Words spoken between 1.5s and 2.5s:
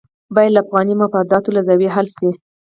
له زاویې حل شي.